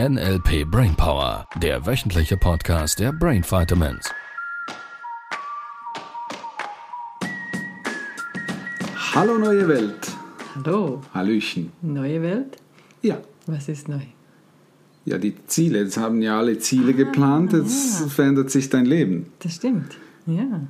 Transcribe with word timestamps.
NLP 0.00 0.64
Brainpower, 0.68 1.46
der 1.62 1.86
wöchentliche 1.86 2.36
Podcast 2.36 2.98
der 2.98 3.12
Brain 3.12 3.44
Vitamins. 3.44 4.10
Hallo 9.14 9.38
neue 9.38 9.68
Welt. 9.68 10.10
Hallo, 10.56 11.00
Hallöchen. 11.14 11.70
neue 11.80 12.20
Welt? 12.22 12.56
Ja. 13.02 13.18
Was 13.46 13.68
ist 13.68 13.88
neu? 13.88 14.00
Ja, 15.04 15.16
die 15.18 15.36
Ziele. 15.46 15.78
Jetzt 15.84 15.96
haben 15.96 16.20
ja 16.22 16.38
alle 16.38 16.58
Ziele 16.58 16.92
geplant. 16.92 17.52
Jetzt 17.52 18.10
verändert 18.10 18.50
sich 18.50 18.68
dein 18.70 18.86
Leben. 18.86 19.32
Das 19.38 19.54
stimmt. 19.54 19.96
Ja. 20.26 20.62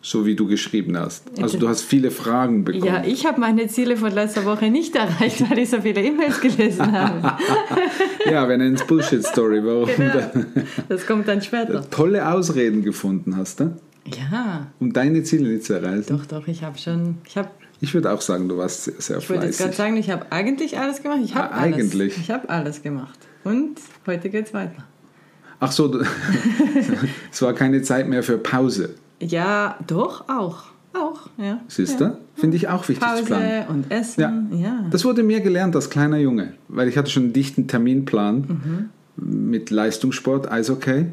So 0.00 0.24
wie 0.24 0.36
du 0.36 0.46
geschrieben 0.46 0.96
hast. 0.96 1.24
Also 1.42 1.58
du 1.58 1.68
hast 1.68 1.82
viele 1.82 2.10
Fragen 2.12 2.64
bekommen. 2.64 2.84
Ja, 2.86 3.02
ich 3.04 3.26
habe 3.26 3.40
meine 3.40 3.66
Ziele 3.66 3.96
von 3.96 4.12
letzter 4.12 4.44
Woche 4.44 4.70
nicht 4.70 4.94
erreicht, 4.94 5.50
weil 5.50 5.58
ich 5.58 5.70
so 5.70 5.80
viele 5.80 6.02
E-Mails 6.02 6.40
gelesen 6.40 6.92
habe. 6.92 7.36
Ja, 8.30 8.48
wir 8.48 8.58
nennen 8.58 8.74
es 8.76 8.84
Bullshit-Story. 8.86 9.64
Warum 9.64 9.88
Genau. 9.96 10.12
du 10.32 10.46
Das 10.88 11.06
kommt 11.06 11.26
dann 11.26 11.40
später. 11.42 11.88
tolle 11.90 12.28
Ausreden 12.30 12.82
gefunden 12.84 13.36
hast, 13.36 13.58
ne? 13.60 13.76
Ja, 14.06 14.66
um 14.80 14.92
deine 14.92 15.22
Ziele 15.24 15.48
nicht 15.48 15.64
zu 15.64 15.74
erreichen. 15.74 16.04
doch, 16.08 16.26
doch, 16.26 16.46
ich 16.46 16.62
habe 16.62 16.78
schon, 16.78 17.16
ich 17.26 17.36
habe, 17.36 17.48
Ich 17.80 17.92
würde 17.94 18.12
auch 18.12 18.20
sagen, 18.20 18.48
du 18.48 18.56
warst 18.58 18.84
sehr, 18.84 18.94
sehr 18.98 19.18
ich 19.18 19.28
wollte 19.30 19.46
jetzt 19.46 19.58
gerade 19.58 19.72
fleißig. 19.72 19.76
sagen, 19.76 19.96
ich 19.96 20.10
habe 20.10 20.30
eigentlich 20.30 20.78
alles 20.78 21.02
gemacht. 21.02 21.20
Ich 21.24 21.34
habe 21.34 21.52
Ah, 21.54 21.58
alles. 21.62 21.76
eigentlich. 21.76 22.16
Ich 22.18 22.30
habe 22.30 22.48
alles 22.48 22.82
gemacht. 22.82 23.18
Und 23.44 23.78
heute 24.06 24.28
geht's 24.30 24.52
weiter. 24.54 24.84
Ach 25.60 25.72
so, 25.72 25.88
du- 25.88 26.04
es 27.32 27.42
war 27.42 27.52
keine 27.54 27.82
Zeit 27.82 28.08
mehr 28.08 28.22
für 28.22 28.38
Pause. 28.38 28.90
Ja, 29.20 29.76
doch, 29.86 30.28
auch. 30.28 30.64
Auch, 30.94 31.28
ja. 31.36 31.60
Siehst 31.68 32.00
ja. 32.00 32.08
du? 32.08 32.18
Finde 32.34 32.56
ich 32.56 32.68
auch 32.68 32.88
wichtig 32.88 33.06
zu 33.16 33.24
planen. 33.24 33.64
Pause 33.66 33.72
und 33.72 33.90
Essen, 33.90 34.20
Ja. 34.20 34.42
ja. 34.58 34.84
Das 34.90 35.04
wurde 35.04 35.22
mir 35.22 35.40
gelernt 35.40 35.76
als 35.76 35.90
kleiner 35.90 36.16
Junge, 36.18 36.54
weil 36.68 36.88
ich 36.88 36.96
hatte 36.96 37.10
schon 37.10 37.24
einen 37.24 37.32
dichten 37.34 37.68
Terminplan 37.68 38.90
mit 39.16 39.70
Leistungssport, 39.70 40.50
Eishockey. 40.50 41.06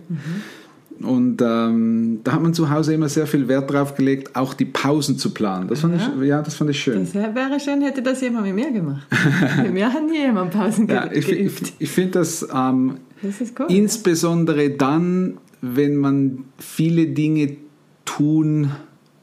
Und 1.02 1.42
ähm, 1.42 2.22
da 2.24 2.32
hat 2.34 2.42
man 2.42 2.54
zu 2.54 2.70
Hause 2.70 2.94
immer 2.94 3.10
sehr 3.10 3.28
viel 3.28 3.50
Wert 3.50 3.70
drauf 3.72 3.96
gelegt, 3.96 4.34
auch 4.38 4.54
die 4.54 4.64
Pausen 4.64 5.18
zu 5.18 5.32
planen. 5.32 5.68
Das 5.68 5.82
fand 5.82 5.96
ich, 5.98 6.26
ja, 6.26 6.42
das 6.42 6.56
fand 6.56 6.70
ich 6.70 6.80
schön. 6.80 7.02
Das 7.02 7.14
wäre 7.14 7.60
schön, 7.60 7.82
hätte 7.82 8.02
das 8.02 8.22
jemand 8.22 8.46
mit 8.46 8.56
mir 8.56 8.72
gemacht. 8.72 9.06
mit 9.62 9.74
mir 9.74 9.92
hat 9.92 10.06
nie 10.10 10.20
jemand 10.20 10.52
Pausen 10.52 10.88
ge 10.88 10.96
ja, 10.96 11.12
ich 11.12 11.26
fi- 11.26 11.36
geübt. 11.36 11.62
ich, 11.64 11.74
ich 11.80 11.92
finde 11.92 12.12
das 12.12 12.48
ähm, 12.54 12.96
Das 13.22 13.42
ist 13.42 13.60
cool. 13.60 13.66
insbesondere 13.70 14.70
dann, 14.70 15.38
wenn 15.62 15.98
man 15.98 16.46
viele 16.60 17.08
Dinge 17.08 17.58
tun 18.06 18.72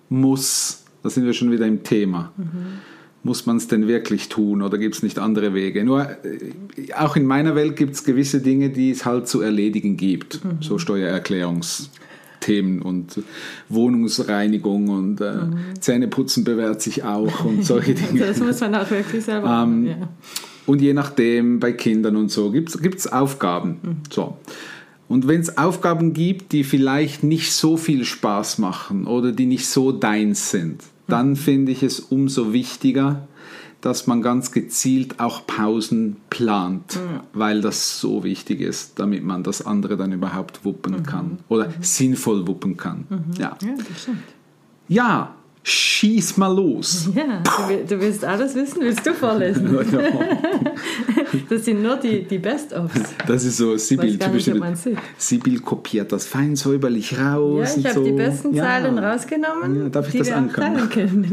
muss, 0.08 0.84
da 1.02 1.11
sind 1.11 1.25
wir 1.25 1.33
schon 1.33 1.50
wieder 1.50 1.66
im 1.66 1.83
Thema. 1.83 2.33
Muss 3.24 3.47
man 3.47 3.56
es 3.56 3.69
denn 3.69 3.86
wirklich 3.86 4.28
tun 4.28 4.62
oder 4.62 4.78
gibt 4.78 4.97
es 4.97 5.02
nicht 5.05 5.19
andere 5.20 5.55
Wege? 5.55 5.84
Nur 5.84 6.08
äh, 6.24 6.92
auch 6.98 7.14
in 7.14 7.24
meiner 7.24 7.55
Welt 7.55 7.77
gibt 7.77 7.94
es 7.94 8.02
gewisse 8.05 8.41
Dinge, 8.41 8.70
die 8.70 8.91
es 8.91 9.05
halt 9.05 9.28
zu 9.28 9.41
erledigen 9.41 9.97
gibt. 9.97 10.41
So 10.61 10.78
Steuererklärungsthemen 10.78 12.83
und 12.83 13.22
Wohnungsreinigung 13.69 14.89
und 14.89 15.20
äh, 15.20 15.34
Zähneputzen 15.80 16.44
bewährt 16.44 16.83
sich 16.83 17.05
auch 17.05 17.44
und 17.44 17.64
solche 17.64 17.94
Dinge. 17.94 18.20
das 18.27 18.41
muss 18.41 18.61
man 18.61 18.74
auch 18.74 18.91
wirklich 18.91 19.24
selber 19.24 19.46
Ähm, 19.46 19.84
machen. 19.84 19.86
Ja. 19.86 20.08
Und 20.67 20.80
je 20.80 20.94
nachdem, 20.94 21.58
bei 21.58 21.72
Kindern 21.72 22.14
und 22.17 22.30
so, 22.30 22.50
gibt 22.52 22.69
es 22.74 23.12
Aufgaben. 23.12 24.00
So. 24.11 24.36
Und 25.12 25.28
wenn 25.28 25.42
es 25.42 25.58
Aufgaben 25.58 26.14
gibt, 26.14 26.52
die 26.52 26.64
vielleicht 26.64 27.22
nicht 27.22 27.52
so 27.52 27.77
viel 27.77 28.06
Spaß 28.06 28.56
machen 28.56 29.06
oder 29.06 29.32
die 29.32 29.44
nicht 29.44 29.68
so 29.68 29.92
deins 29.92 30.50
sind, 30.50 30.84
dann 31.06 31.36
finde 31.36 31.70
ich 31.70 31.82
es 31.82 32.00
umso 32.00 32.55
wichtiger, 32.55 33.28
dass 33.83 34.06
man 34.06 34.22
ganz 34.22 34.52
gezielt 34.52 35.20
auch 35.20 35.46
Pausen 35.46 36.16
plant, 36.30 36.98
weil 37.34 37.60
das 37.60 38.00
so 38.00 38.24
wichtig 38.24 38.62
ist, 38.62 38.98
damit 38.98 39.22
man 39.22 39.42
das 39.42 39.66
andere 39.66 39.98
dann 39.98 40.12
überhaupt 40.12 40.64
wuppen 40.64 41.02
kann 41.02 41.40
oder 41.50 41.68
sinnvoll 41.83 42.46
wuppen 42.46 42.78
kann. 42.78 43.05
Ja. 43.36 43.58
ja, 43.61 43.74
das 43.77 44.02
stimmt. 44.05 44.22
ja, 44.89 45.34
schieß 45.62 46.36
mal 46.36 46.55
los. 46.55 47.08
Ja, 47.14 47.42
du, 47.68 47.84
du 47.95 48.00
willst 48.00 48.24
alles 48.24 48.55
wissen, 48.55 48.80
willst 48.80 49.06
du 49.06 49.14
vorlesen? 49.14 49.68
Das 51.48 51.64
sind 51.64 51.83
nur 51.83 51.96
die, 51.96 52.24
die 52.24 52.39
Best-ofs. 52.39 53.00
Das 53.27 53.45
ist 53.45 53.56
so, 53.56 53.77
Sibyl, 53.77 54.18
typisch. 54.18 54.51
Sibyl 55.17 55.61
kopiert 55.61 56.12
das 56.12 56.27
fein 56.27 56.56
säuberlich 56.56 57.18
raus. 57.18 57.77
Ja, 57.77 57.80
ich 57.80 57.86
habe 57.86 57.95
so. 57.95 58.05
die 58.05 58.12
besten 58.12 58.55
Ja. 58.55 58.64
Zeilen 58.64 58.98
rausgenommen, 58.98 59.83
Ja, 59.83 59.89
darf 59.89 60.06
ich 60.08 60.12
die 60.12 60.18
das 60.18 60.33
ankommen? 60.33 60.89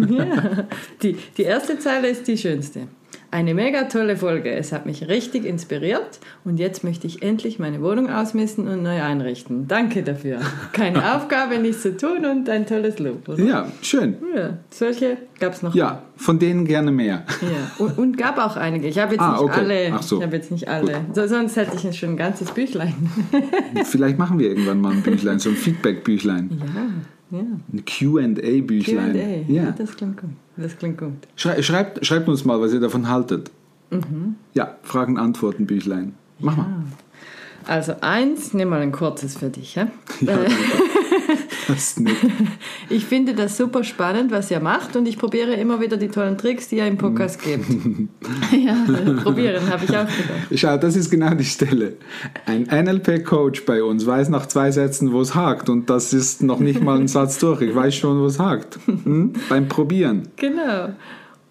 Ja. 0.09 0.67
Die, 1.01 1.17
die 1.37 1.43
erste 1.43 1.79
Zeile 1.79 2.09
ist 2.09 2.27
die 2.27 2.37
schönste. 2.37 2.87
Eine 3.31 3.53
mega 3.53 3.83
tolle 3.83 4.17
Folge. 4.17 4.49
Es 4.51 4.71
hat 4.71 4.87
mich 4.87 5.07
richtig 5.07 5.45
inspiriert 5.45 6.19
und 6.45 6.57
jetzt 6.59 6.83
möchte 6.83 7.05
ich 7.05 7.21
endlich 7.21 7.59
meine 7.59 7.79
Wohnung 7.81 8.09
ausmisten 8.09 8.67
und 8.67 8.81
neu 8.81 9.03
einrichten. 9.03 9.67
Danke 9.67 10.01
dafür. 10.01 10.39
Keine 10.73 11.13
Aufgabe, 11.15 11.59
nichts 11.59 11.83
zu 11.83 11.95
tun 11.95 12.25
und 12.25 12.49
ein 12.49 12.65
tolles 12.65 12.97
Lob. 12.97 13.29
Oder? 13.29 13.43
Ja, 13.43 13.71
schön. 13.83 14.15
Ja, 14.35 14.57
solche 14.71 15.17
gab 15.39 15.53
es 15.53 15.61
noch. 15.61 15.75
Ja, 15.75 16.01
von 16.17 16.39
denen 16.39 16.65
gerne 16.65 16.91
mehr. 16.91 17.23
Ja, 17.41 17.85
und, 17.85 17.97
und 17.99 18.17
gab 18.17 18.39
auch 18.39 18.57
einige. 18.57 18.87
Ich 18.87 18.97
habe 18.97 19.13
jetzt 19.13 19.21
Ah, 19.21 19.33
nicht 19.33 19.41
okay. 19.41 19.59
alle. 19.59 19.91
Ach 19.93 20.01
so. 20.01 20.17
Ich 20.17 20.23
habe 20.23 20.35
jetzt 20.35 20.49
nicht 20.51 20.67
alle. 20.67 21.01
So, 21.13 21.27
sonst 21.27 21.55
hätte 21.55 21.75
ich 21.75 21.83
jetzt 21.83 21.97
schon 21.97 22.09
ein 22.09 22.17
ganzes 22.17 22.49
Büchlein. 22.51 22.95
Vielleicht 23.85 24.17
machen 24.17 24.39
wir 24.39 24.49
irgendwann 24.49 24.81
mal 24.81 24.91
ein 24.93 25.03
Büchlein, 25.03 25.37
so 25.37 25.49
ein 25.49 25.55
Feedback-Büchlein. 25.55 26.49
ja, 26.59 26.81
ja. 27.31 27.39
Ein 27.39 27.85
QA-Büchlein. 27.85 29.13
Q&A. 29.13 29.51
Ja. 29.51 29.63
Ja, 29.63 29.71
das 29.71 29.95
klingt 29.95 30.17
gut. 30.17 30.29
Das 30.57 30.77
klingt 30.77 30.97
gut. 30.97 31.13
Schrei 31.35 31.61
schreibt, 31.61 32.05
schreibt 32.05 32.27
uns 32.27 32.45
mal, 32.45 32.59
was 32.59 32.73
ihr 32.73 32.79
davon 32.79 33.09
haltet. 33.09 33.51
Mhm. 33.91 34.35
Ja, 34.53 34.75
Fragen-Antworten-Büchlein. 34.83 36.13
Mach 36.39 36.57
mal. 36.57 36.83
Also 37.65 37.93
eins, 38.01 38.53
nimm 38.53 38.69
mal 38.69 38.81
ein 38.81 38.91
kurzes 38.91 39.37
für 39.37 39.49
dich. 39.49 39.75
Ja? 39.75 39.87
Das 41.69 41.99
nett. 41.99 42.15
Ich 42.89 43.05
finde 43.05 43.35
das 43.35 43.55
super 43.55 43.83
spannend, 43.83 44.31
was 44.31 44.49
ihr 44.49 44.59
macht 44.59 44.95
und 44.95 45.07
ich 45.07 45.19
probiere 45.19 45.53
immer 45.53 45.79
wieder 45.79 45.97
die 45.97 46.07
tollen 46.07 46.35
Tricks, 46.35 46.67
die 46.67 46.77
ihr 46.77 46.87
im 46.87 46.97
Podcast 46.97 47.43
gebt. 47.43 47.65
ja, 48.51 48.75
probieren, 49.21 49.69
habe 49.69 49.85
ich 49.85 49.91
auch 49.91 50.07
gedacht. 50.07 50.09
Schau, 50.55 50.77
das 50.77 50.95
ist 50.95 51.11
genau 51.11 51.35
die 51.35 51.45
Stelle. 51.45 51.97
Ein 52.47 52.63
NLP-Coach 52.63 53.65
bei 53.65 53.83
uns 53.83 54.07
weiß 54.07 54.29
nach 54.29 54.47
zwei 54.47 54.71
Sätzen, 54.71 55.13
wo 55.13 55.21
es 55.21 55.35
hakt. 55.35 55.69
Und 55.69 55.91
das 55.91 56.11
ist 56.11 56.41
noch 56.41 56.59
nicht 56.59 56.81
mal 56.81 56.99
ein 56.99 57.07
Satz 57.19 57.37
durch. 57.37 57.61
Ich 57.61 57.75
weiß 57.75 57.95
schon, 57.95 58.19
wo 58.19 58.25
es 58.25 58.39
hakt. 58.39 58.79
Hm? 58.87 59.33
Beim 59.47 59.67
Probieren. 59.67 60.29
Genau. 60.37 60.89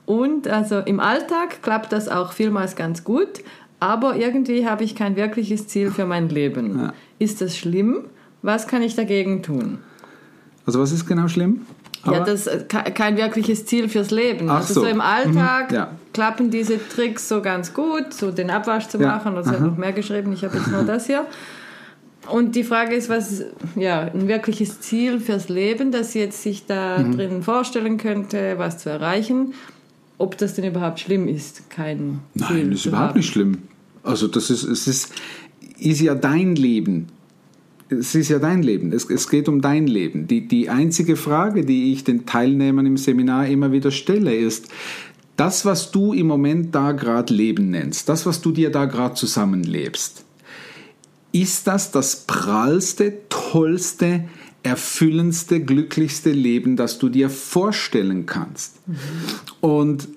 Und 0.04 0.48
also 0.48 0.80
im 0.80 0.98
Alltag 0.98 1.62
klappt 1.62 1.92
das 1.92 2.08
auch 2.08 2.32
vielmals 2.32 2.74
ganz 2.74 3.04
gut, 3.04 3.44
aber 3.78 4.16
irgendwie 4.16 4.66
habe 4.66 4.82
ich 4.82 4.96
kein 4.96 5.14
wirkliches 5.14 5.68
Ziel 5.68 5.92
für 5.92 6.06
mein 6.06 6.28
Leben. 6.28 6.76
Ja. 6.76 6.92
Ist 7.20 7.40
das 7.40 7.56
schlimm? 7.56 8.06
Was 8.42 8.66
kann 8.66 8.82
ich 8.82 8.96
dagegen 8.96 9.42
tun? 9.42 9.78
Also 10.68 10.80
was 10.80 10.92
ist 10.92 11.06
genau 11.06 11.28
schlimm? 11.28 11.62
ja, 12.04 12.12
Aber- 12.12 12.24
das 12.26 12.46
ist 12.46 12.68
ke- 12.68 12.92
kein 12.92 13.16
wirkliches 13.16 13.64
Ziel 13.64 13.88
fürs 13.88 14.10
Leben. 14.10 14.50
Ach 14.50 14.56
also 14.56 14.74
so. 14.74 14.80
so 14.82 14.86
im 14.86 15.00
Alltag 15.00 15.70
Mhm, 15.70 15.74
ja. 15.76 15.90
klappen 16.12 16.50
diese 16.50 16.78
Tricks 16.90 17.26
so 17.26 17.40
ganz 17.40 17.72
gut, 17.72 18.12
so 18.12 18.30
den 18.30 18.50
Abwasch 18.50 18.86
zu 18.88 18.98
Ja, 18.98 19.06
machen. 19.08 19.32
Und 19.34 19.40
es 19.40 19.46
hat 19.48 19.62
noch 19.62 19.78
mehr 19.78 19.92
geschrieben, 19.92 20.30
ich 20.34 20.44
habe 20.44 20.58
jetzt 20.58 20.70
nur 20.70 20.82
das 20.82 21.06
hier. 21.06 21.24
Und 22.30 22.54
die 22.54 22.64
Frage 22.64 22.94
ist, 22.94 23.08
was 23.08 23.44
ja 23.76 24.00
ein 24.02 24.28
wirkliches 24.28 24.80
Ziel 24.80 25.20
fürs 25.20 25.48
Leben, 25.48 25.90
das 25.90 26.12
sie 26.12 26.18
jetzt 26.18 26.42
sich 26.42 26.66
da 26.66 26.98
Mhm. 26.98 27.16
drinnen 27.16 27.42
vorstellen 27.42 27.96
könnte, 27.96 28.56
was 28.58 28.76
zu 28.76 28.90
erreichen, 28.90 29.54
ob 30.18 30.36
das 30.36 30.52
denn 30.52 30.66
überhaupt 30.66 31.00
schlimm 31.00 31.26
ist, 31.28 31.70
kein 31.70 32.20
Ziel 32.36 32.46
Nein, 32.58 32.70
das 32.72 32.80
ist 32.80 32.86
überhaupt 32.86 33.08
haben. 33.10 33.16
nicht 33.18 33.32
schlimm. 33.32 33.58
Also 34.02 34.28
das 34.28 34.50
ist, 34.50 34.64
es 34.64 34.86
ist, 34.86 35.12
ist 35.78 36.00
ja 36.02 36.14
dein 36.14 36.54
Leben. 36.56 37.06
Es 37.90 38.14
ist 38.14 38.28
ja 38.28 38.38
dein 38.38 38.62
Leben. 38.62 38.92
Es, 38.92 39.08
es 39.08 39.28
geht 39.28 39.48
um 39.48 39.60
dein 39.60 39.86
Leben. 39.86 40.26
Die, 40.26 40.46
die 40.46 40.68
einzige 40.68 41.16
Frage, 41.16 41.64
die 41.64 41.92
ich 41.92 42.04
den 42.04 42.26
Teilnehmern 42.26 42.86
im 42.86 42.96
Seminar 42.96 43.46
immer 43.46 43.72
wieder 43.72 43.90
stelle, 43.90 44.34
ist, 44.34 44.68
das, 45.36 45.64
was 45.64 45.92
du 45.92 46.12
im 46.12 46.26
Moment 46.26 46.74
da 46.74 46.92
gerade 46.92 47.32
Leben 47.32 47.70
nennst, 47.70 48.08
das, 48.08 48.26
was 48.26 48.40
du 48.40 48.50
dir 48.50 48.70
da 48.70 48.86
gerade 48.86 49.14
zusammenlebst, 49.14 50.24
ist 51.32 51.66
das 51.66 51.92
das 51.92 52.24
prallste, 52.26 53.14
tollste, 53.28 54.24
erfüllendste, 54.62 55.60
glücklichste 55.60 56.32
Leben, 56.32 56.76
das 56.76 56.98
du 56.98 57.08
dir 57.08 57.30
vorstellen 57.30 58.26
kannst? 58.26 58.80
Und 59.60 60.08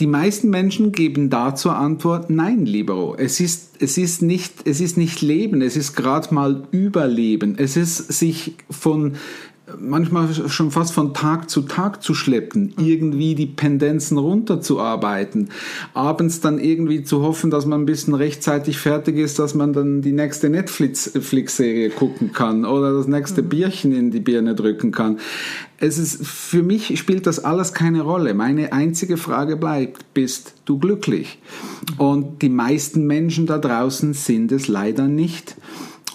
die 0.00 0.06
meisten 0.08 0.50
Menschen 0.50 0.90
geben 0.90 1.30
da 1.30 1.54
zur 1.54 1.76
Antwort, 1.76 2.28
nein, 2.28 2.66
Libero, 2.66 3.14
es 3.16 3.38
ist, 3.38 3.76
es 3.80 3.96
ist, 3.96 4.22
nicht, 4.22 4.66
es 4.66 4.80
ist 4.80 4.96
nicht 4.96 5.22
Leben, 5.22 5.62
es 5.62 5.76
ist 5.76 5.94
gerade 5.94 6.34
mal 6.34 6.66
Überleben. 6.72 7.54
Es 7.58 7.76
ist 7.76 8.12
sich 8.12 8.56
von, 8.68 9.14
manchmal 9.78 10.32
schon 10.48 10.70
fast 10.70 10.92
von 10.92 11.14
Tag 11.14 11.50
zu 11.50 11.62
Tag 11.62 12.02
zu 12.02 12.14
schleppen, 12.14 12.74
irgendwie 12.78 13.34
die 13.34 13.46
Pendenzen 13.46 14.18
runterzuarbeiten, 14.18 15.50
abends 15.92 16.40
dann 16.40 16.58
irgendwie 16.58 17.04
zu 17.04 17.22
hoffen, 17.22 17.50
dass 17.50 17.66
man 17.66 17.82
ein 17.82 17.86
bisschen 17.86 18.14
rechtzeitig 18.14 18.78
fertig 18.78 19.16
ist, 19.16 19.38
dass 19.38 19.54
man 19.54 19.72
dann 19.72 20.02
die 20.02 20.12
nächste 20.12 20.50
Netflix-Serie 20.50 21.90
gucken 21.90 22.32
kann 22.32 22.64
oder 22.64 22.92
das 22.92 23.06
nächste 23.06 23.42
mhm. 23.42 23.48
Bierchen 23.48 23.92
in 23.92 24.10
die 24.10 24.20
Birne 24.20 24.54
drücken 24.54 24.92
kann. 24.92 25.18
Es 25.78 25.98
ist, 25.98 26.24
für 26.26 26.62
mich 26.62 26.98
spielt 26.98 27.26
das 27.26 27.44
alles 27.44 27.72
keine 27.72 28.02
Rolle. 28.02 28.34
Meine 28.34 28.72
einzige 28.72 29.16
Frage 29.16 29.56
bleibt, 29.56 30.14
bist 30.14 30.54
du 30.64 30.78
glücklich? 30.78 31.38
Und 31.98 32.42
die 32.42 32.48
meisten 32.48 33.06
Menschen 33.06 33.46
da 33.46 33.58
draußen 33.58 34.14
sind 34.14 34.52
es 34.52 34.68
leider 34.68 35.08
nicht. 35.08 35.56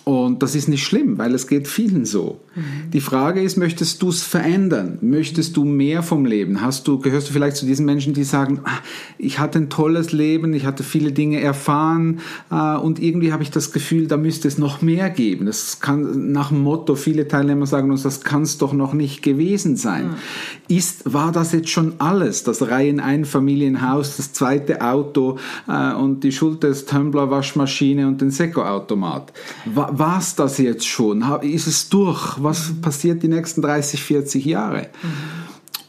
Und 0.09 0.41
das 0.41 0.55
ist 0.55 0.67
nicht 0.67 0.83
schlimm, 0.83 1.19
weil 1.19 1.35
es 1.35 1.45
geht 1.45 1.67
vielen 1.67 2.03
so. 2.03 2.39
Mhm. 2.55 2.89
Die 2.91 2.99
Frage 2.99 3.43
ist, 3.43 3.57
möchtest 3.57 4.01
du 4.01 4.09
es 4.09 4.23
verändern? 4.23 4.97
Möchtest 5.01 5.55
du 5.55 5.65
mehr 5.65 6.01
vom 6.01 6.25
Leben? 6.25 6.61
Hast 6.61 6.87
du, 6.87 6.97
gehörst 6.97 7.29
du 7.29 7.33
vielleicht 7.33 7.57
zu 7.57 7.67
diesen 7.67 7.85
Menschen, 7.85 8.15
die 8.15 8.23
sagen, 8.23 8.61
ah, 8.63 8.79
ich 9.19 9.37
hatte 9.37 9.59
ein 9.59 9.69
tolles 9.69 10.11
Leben, 10.11 10.51
ich 10.55 10.65
hatte 10.65 10.83
viele 10.83 11.11
Dinge 11.11 11.41
erfahren 11.41 12.21
äh, 12.49 12.75
und 12.77 12.99
irgendwie 12.99 13.31
habe 13.31 13.43
ich 13.43 13.51
das 13.51 13.71
Gefühl, 13.71 14.07
da 14.07 14.17
müsste 14.17 14.47
es 14.47 14.57
noch 14.57 14.81
mehr 14.81 15.11
geben. 15.11 15.45
Das 15.45 15.79
kann 15.79 16.31
nach 16.31 16.49
dem 16.49 16.63
Motto, 16.63 16.95
viele 16.95 17.27
Teilnehmer 17.27 17.67
sagen 17.67 17.91
uns, 17.91 18.01
das 18.01 18.21
kann 18.21 18.41
es 18.41 18.57
doch 18.57 18.73
noch 18.73 18.95
nicht 18.95 19.21
gewesen 19.21 19.75
sein. 19.75 20.07
Mhm. 20.07 20.75
Ist, 20.75 21.13
war 21.13 21.31
das 21.31 21.51
jetzt 21.51 21.69
schon 21.69 21.93
alles? 21.99 22.43
Das 22.43 22.67
Reihen-Einfamilienhaus, 22.67 24.17
das 24.17 24.33
zweite 24.33 24.81
Auto 24.81 25.37
äh, 25.67 25.93
und 25.93 26.23
die 26.23 26.31
Schuld 26.31 26.63
des 26.63 26.87
Tumbler-Waschmaschine 26.87 28.07
und 28.07 28.21
den 28.21 28.31
Seko-Automat? 28.31 29.33
War, 29.65 29.98
war 29.99 30.19
es 30.19 30.35
das 30.35 30.57
jetzt 30.57 30.87
schon? 30.87 31.21
Ist 31.41 31.67
es 31.67 31.89
durch? 31.89 32.41
Was 32.41 32.69
mhm. 32.69 32.81
passiert 32.81 33.23
die 33.23 33.27
nächsten 33.27 33.61
30, 33.61 34.01
40 34.01 34.45
Jahre? 34.45 34.87
Mhm. 35.03 35.09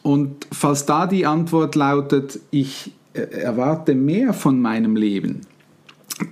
Und 0.02 0.46
falls 0.52 0.86
da 0.86 1.06
die 1.06 1.26
Antwort 1.26 1.74
lautet, 1.74 2.40
ich 2.50 2.92
äh, 3.12 3.20
erwarte 3.20 3.94
mehr 3.94 4.32
von 4.32 4.60
meinem 4.60 4.96
Leben, 4.96 5.42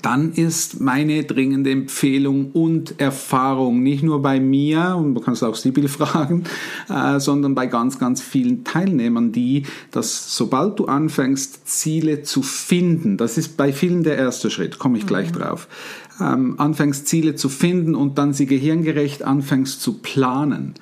dann 0.03 0.33
ist 0.33 0.81
meine 0.81 1.25
dringende 1.25 1.71
Empfehlung 1.71 2.53
und 2.53 3.01
Erfahrung 3.01 3.83
nicht 3.83 4.03
nur 4.03 4.23
bei 4.23 4.41
mir, 4.41 4.97
und 4.97 5.15
du 5.15 5.21
kannst 5.21 5.43
auch 5.43 5.55
Sibyl 5.55 5.89
fragen, 5.89 6.45
äh, 6.89 7.21
sondern 7.21 7.55
bei 7.55 7.67
ganz, 7.67 7.99
ganz 7.99 8.21
vielen 8.21 8.65
Teilnehmern, 8.65 9.33
die, 9.33 9.65
dass 9.91 10.37
sobald 10.37 10.79
du 10.79 10.87
anfängst, 10.87 11.69
Ziele 11.69 12.23
zu 12.23 12.43
finden, 12.43 13.17
das 13.17 13.39
ist 13.39 13.57
bei 13.57 13.73
vielen 13.73 14.03
der 14.03 14.17
erste 14.17 14.51
Schritt, 14.51 14.79
komme 14.79 14.99
ich 14.99 15.07
gleich 15.07 15.33
mhm. 15.33 15.39
drauf, 15.39 15.69
ähm, 16.21 16.55
anfängst 16.59 17.07
Ziele 17.07 17.35
zu 17.35 17.49
finden 17.49 17.95
und 17.95 18.19
dann 18.19 18.33
sie 18.33 18.47
gehirngerecht 18.47 19.23
anfängst 19.23 19.81
zu 19.81 19.95
planen 19.95 20.75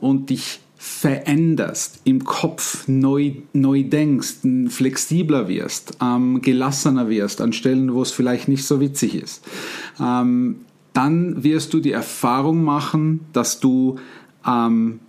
und 0.00 0.30
dich 0.30 0.60
veränderst, 0.80 2.00
im 2.04 2.24
Kopf 2.24 2.86
neu, 2.86 3.32
neu 3.52 3.82
denkst, 3.82 4.36
flexibler 4.68 5.48
wirst, 5.48 5.98
ähm, 6.00 6.40
gelassener 6.40 7.08
wirst 7.10 7.40
an 7.40 7.52
Stellen, 7.52 7.92
wo 7.92 8.02
es 8.02 8.12
vielleicht 8.12 8.46
nicht 8.46 8.64
so 8.64 8.80
witzig 8.80 9.16
ist, 9.16 9.44
ähm, 10.00 10.60
dann 10.92 11.42
wirst 11.42 11.74
du 11.74 11.80
die 11.80 11.90
Erfahrung 11.90 12.62
machen, 12.62 13.26
dass 13.32 13.58
du 13.58 13.96
ähm, 14.46 15.00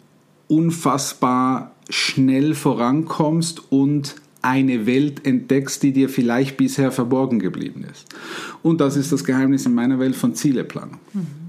unfassbar 0.48 1.76
schnell 1.88 2.56
vorankommst 2.56 3.72
und 3.72 4.16
eine 4.42 4.88
Welt 4.88 5.26
entdeckst, 5.26 5.84
die 5.84 5.92
dir 5.92 6.10
vielleicht 6.10 6.58
bisher 6.58 6.92
verborgen 6.92 7.40
geblieben 7.40 7.86
ist. 7.92 8.08
Und 8.64 8.82
das 8.82 8.96
ist 8.96 9.12
das 9.12 9.24
Geheimnis 9.24 9.68
in 9.68 9.76
meiner 9.76 10.00
Welt 10.00 10.16
von 10.16 10.34
Zieleplanung. 10.34 10.98
Mhm. 11.14 11.49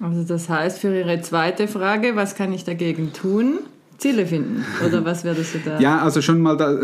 Also 0.00 0.22
das 0.22 0.48
heißt 0.48 0.78
für 0.78 0.96
Ihre 0.96 1.20
zweite 1.22 1.68
Frage, 1.68 2.14
was 2.14 2.34
kann 2.34 2.52
ich 2.52 2.64
dagegen 2.64 3.12
tun? 3.12 3.58
Ziele 3.98 4.26
finden 4.26 4.64
oder 4.86 5.04
was 5.04 5.24
würdest 5.24 5.54
du 5.54 5.58
da? 5.58 5.80
Ja, 5.80 5.98
also 5.98 6.22
schon 6.22 6.40
mal, 6.40 6.56
da, 6.56 6.78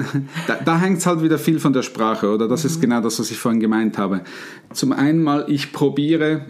da, 0.49 0.57
da 0.65 0.81
hängt 0.81 0.99
es 0.99 1.07
halt 1.07 1.23
wieder 1.23 1.39
viel 1.39 1.61
von 1.61 1.73
der 1.73 1.83
Sprache 1.83 2.29
oder 2.29 2.49
das 2.49 2.65
mhm. 2.65 2.71
ist 2.71 2.81
genau 2.81 3.01
das, 3.01 3.21
was 3.21 3.31
ich 3.31 3.39
vorhin 3.39 3.61
gemeint 3.61 3.99
habe. 3.99 4.23
Zum 4.73 4.93
einen 4.93 5.23
mal, 5.23 5.45
ich 5.49 5.73
probiere 5.73 6.47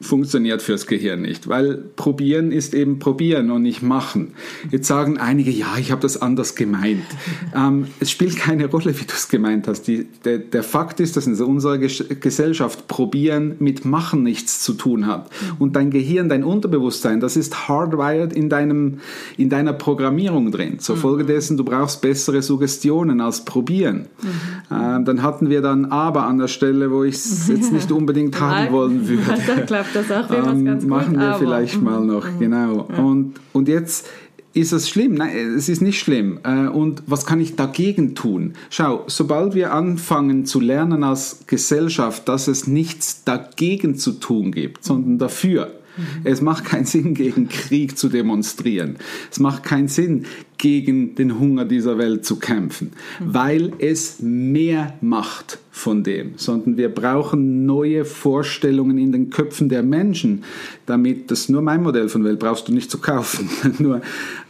funktioniert 0.00 0.60
fürs 0.60 0.86
Gehirn 0.86 1.22
nicht, 1.22 1.48
weil 1.48 1.76
probieren 1.76 2.52
ist 2.52 2.74
eben 2.74 2.98
probieren 2.98 3.50
und 3.50 3.62
nicht 3.62 3.82
machen. 3.82 4.34
Jetzt 4.70 4.88
sagen 4.88 5.18
einige, 5.18 5.50
ja, 5.50 5.76
ich 5.78 5.92
habe 5.92 6.02
das 6.02 6.20
anders 6.20 6.56
gemeint. 6.56 7.04
ähm, 7.56 7.86
es 8.00 8.10
spielt 8.10 8.36
keine 8.36 8.66
Rolle, 8.66 8.98
wie 8.98 9.04
du 9.04 9.12
es 9.14 9.28
gemeint 9.28 9.68
hast. 9.68 9.82
Die, 9.82 10.06
der, 10.24 10.38
der, 10.38 10.62
Fakt 10.62 10.98
ist, 11.00 11.16
dass 11.16 11.26
in 11.26 11.40
unserer 11.40 11.78
Gesellschaft 11.78 12.88
probieren 12.88 13.54
mit 13.60 13.84
machen 13.84 14.22
nichts 14.22 14.62
zu 14.62 14.74
tun 14.74 15.06
hat. 15.06 15.30
Und 15.58 15.76
dein 15.76 15.90
Gehirn, 15.90 16.28
dein 16.28 16.42
Unterbewusstsein, 16.42 17.20
das 17.20 17.36
ist 17.36 17.68
hardwired 17.68 18.32
in, 18.32 18.48
deinem, 18.48 18.98
in 19.36 19.48
deiner 19.48 19.72
Programmierung 19.72 20.50
drin. 20.50 20.80
Zur 20.80 20.96
Folge 20.96 21.24
dessen, 21.24 21.56
du 21.56 21.64
brauchst 21.64 22.02
bessere 22.02 22.42
Suggestionen 22.42 23.20
als 23.20 23.44
probieren. 23.44 24.06
Mhm. 24.22 24.28
Ähm, 24.76 25.04
dann 25.04 25.22
hatten 25.22 25.50
wir 25.50 25.62
dann 25.62 25.86
aber 25.86 26.24
an 26.24 26.38
der 26.38 26.48
Stelle, 26.48 26.90
wo 26.90 27.04
ich 27.04 27.14
es 27.14 27.48
jetzt 27.54 27.72
nicht 27.72 27.92
unbedingt 27.92 28.40
haben 28.40 28.72
wollen 28.72 29.08
würde 29.08 29.83
klappt 29.92 30.10
das 30.10 30.10
auch 30.10 30.30
ähm, 30.30 30.64
ganz 30.64 30.84
Machen 30.84 31.18
wir 31.18 31.28
aber, 31.28 31.38
vielleicht 31.38 31.80
mal 31.80 32.00
mhm, 32.00 32.06
noch, 32.06 32.30
mhm, 32.30 32.38
genau. 32.38 32.88
Ja. 32.90 33.02
Und, 33.02 33.34
und 33.52 33.68
jetzt 33.68 34.06
ist 34.54 34.72
es 34.72 34.88
schlimm? 34.88 35.14
Nein, 35.14 35.36
es 35.56 35.68
ist 35.68 35.82
nicht 35.82 35.98
schlimm. 35.98 36.38
Äh, 36.44 36.68
und 36.68 37.02
was 37.06 37.26
kann 37.26 37.40
ich 37.40 37.56
dagegen 37.56 38.14
tun? 38.14 38.54
Schau, 38.70 39.04
sobald 39.08 39.54
wir 39.54 39.72
anfangen 39.72 40.46
zu 40.46 40.60
lernen 40.60 41.02
als 41.02 41.44
Gesellschaft, 41.46 42.28
dass 42.28 42.46
es 42.48 42.66
nichts 42.66 43.24
dagegen 43.24 43.96
zu 43.96 44.12
tun 44.12 44.52
gibt, 44.52 44.84
sondern 44.84 45.18
dafür, 45.18 45.72
Mhm. 45.96 46.02
Es 46.24 46.40
macht 46.40 46.64
keinen 46.64 46.84
Sinn, 46.84 47.14
gegen 47.14 47.48
Krieg 47.48 47.96
zu 47.98 48.08
demonstrieren. 48.08 48.96
Es 49.30 49.40
macht 49.40 49.62
keinen 49.62 49.88
Sinn, 49.88 50.26
gegen 50.58 51.14
den 51.14 51.38
Hunger 51.38 51.64
dieser 51.64 51.98
Welt 51.98 52.24
zu 52.24 52.38
kämpfen, 52.38 52.92
mhm. 53.20 53.34
weil 53.34 53.72
es 53.78 54.20
mehr 54.20 54.94
macht 55.00 55.58
von 55.70 56.04
dem, 56.04 56.34
sondern 56.36 56.76
wir 56.76 56.88
brauchen 56.88 57.66
neue 57.66 58.04
Vorstellungen 58.04 58.96
in 58.96 59.12
den 59.12 59.30
Köpfen 59.30 59.68
der 59.68 59.82
Menschen, 59.82 60.44
damit 60.86 61.30
das 61.30 61.48
nur 61.48 61.62
mein 61.62 61.82
Modell 61.82 62.08
von 62.08 62.24
Welt 62.24 62.38
brauchst 62.38 62.68
du 62.68 62.72
nicht 62.72 62.90
zu 62.90 62.98
kaufen. 62.98 63.50
nur 63.78 64.00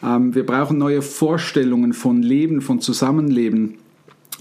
ähm, 0.02 0.35
wir 0.35 0.44
brauchen 0.44 0.79
neue 0.79 1.02
Vorstellungen 1.02 1.94
von 1.94 2.23
Leben, 2.23 2.61
von 2.61 2.81
Zusammenleben 2.81 3.75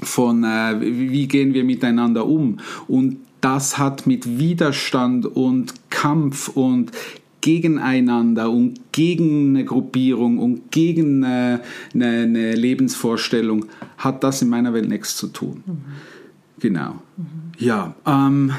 von 0.02 0.44
äh, 0.44 0.76
wie 0.82 1.28
gehen 1.28 1.54
wir 1.54 1.64
miteinander 1.64 2.26
um 2.26 2.60
und 2.88 3.18
das 3.42 3.78
hat 3.78 4.08
mit 4.08 4.40
Widerstand 4.40 5.26
und 5.26 5.74
Kampf 6.04 6.50
und 6.50 6.92
gegeneinander 7.40 8.52
und 8.52 8.92
gegen 8.92 9.56
eine 9.56 9.64
Gruppierung 9.64 10.38
und 10.38 10.70
gegen 10.70 11.24
eine, 11.24 11.62
eine, 11.94 12.24
eine 12.24 12.56
Lebensvorstellung, 12.56 13.68
hat 13.98 14.22
das 14.22 14.42
in 14.42 14.50
meiner 14.50 14.74
Welt 14.74 14.90
nichts 14.90 15.16
zu 15.16 15.28
tun. 15.28 15.64
Mhm. 15.66 15.78
Genau. 16.60 17.02
Mhm. 17.16 17.26
Ja, 17.58 17.96
ähm, 18.06 18.52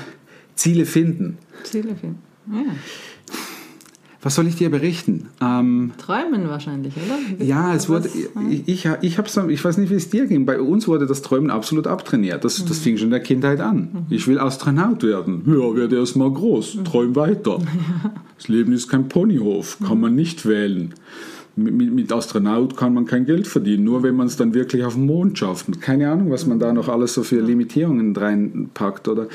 Ziele 0.54 0.86
finden. 0.86 1.36
Ziele 1.64 1.94
finden. 1.94 2.22
Ja. 2.50 2.62
Was 4.24 4.36
soll 4.36 4.46
ich 4.46 4.56
dir 4.56 4.70
berichten? 4.70 5.28
Ähm, 5.42 5.92
Träumen 5.98 6.48
wahrscheinlich, 6.48 6.94
oder? 6.96 7.44
Ja, 7.44 7.74
es 7.74 7.90
wurde, 7.90 8.08
ich, 8.48 8.66
ich, 8.66 8.88
ich, 9.02 9.18
hab's, 9.18 9.36
ich 9.36 9.62
weiß 9.62 9.76
nicht, 9.76 9.90
wie 9.90 9.96
es 9.96 10.08
dir 10.08 10.26
ging. 10.26 10.46
Bei 10.46 10.58
uns 10.58 10.88
wurde 10.88 11.06
das 11.06 11.20
Träumen 11.20 11.50
absolut 11.50 11.86
abtrainiert. 11.86 12.42
Das, 12.42 12.58
mhm. 12.58 12.68
das 12.68 12.78
fing 12.78 12.96
schon 12.96 13.08
in 13.08 13.10
der 13.10 13.20
Kindheit 13.20 13.60
an. 13.60 13.76
Mhm. 13.76 14.06
Ich 14.08 14.26
will 14.26 14.38
Astronaut 14.38 15.02
werden. 15.02 15.42
Ja, 15.46 15.76
werde 15.76 15.96
erst 15.96 16.16
mal 16.16 16.32
groß. 16.32 16.76
Mhm. 16.76 16.84
Träum 16.84 17.16
weiter. 17.16 17.58
Das 18.36 18.48
Leben 18.48 18.72
ist 18.72 18.88
kein 18.88 19.08
Ponyhof. 19.08 19.78
Kann 19.86 20.00
man 20.00 20.16
nicht 20.16 20.44
wählen. 20.44 20.92
Mit, 21.56 21.94
mit, 21.94 22.12
Astronaut 22.12 22.76
kann 22.76 22.92
man 22.92 23.06
kein 23.06 23.26
Geld 23.26 23.46
verdienen, 23.46 23.84
nur 23.84 24.02
wenn 24.02 24.16
man 24.16 24.26
es 24.26 24.36
dann 24.36 24.54
wirklich 24.54 24.84
auf 24.84 24.94
dem 24.94 25.06
Mond 25.06 25.38
schafft. 25.38 25.80
Keine 25.80 26.10
Ahnung, 26.10 26.32
was 26.32 26.44
man 26.44 26.58
da 26.58 26.72
noch 26.72 26.88
alles 26.88 27.14
so 27.14 27.22
für 27.22 27.40
Limitierungen 27.40 28.14
reinpackt. 28.14 29.06
Oder 29.06 29.28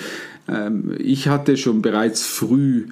ähm, 0.49 0.91
ich 0.99 1.29
hatte 1.29 1.55
schon 1.55 1.81
bereits 1.81 2.25
früh 2.25 2.87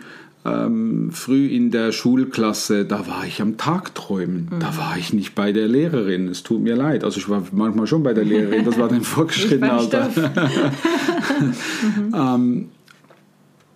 ähm, 0.47 1.11
früh 1.11 1.47
in 1.47 1.71
der 1.71 1.91
Schulklasse, 1.91 2.85
da 2.85 3.07
war 3.07 3.25
ich 3.25 3.41
am 3.41 3.57
Tagträumen. 3.57 4.49
Mhm. 4.51 4.59
Da 4.59 4.77
war 4.77 4.97
ich 4.97 5.13
nicht 5.13 5.35
bei 5.35 5.51
der 5.51 5.67
Lehrerin. 5.67 6.27
Es 6.27 6.43
tut 6.43 6.61
mir 6.61 6.75
leid. 6.75 7.03
Also 7.03 7.19
ich 7.19 7.29
war 7.29 7.43
manchmal 7.51 7.87
schon 7.87 8.03
bei 8.03 8.13
der 8.13 8.25
Lehrerin, 8.25 8.65
das 8.65 8.77
war 8.77 8.87
dann 8.87 9.01
vorgeschrittene 9.01 9.71
Alter. 9.71 10.09
mhm. 10.09 12.13
ähm, 12.15 12.69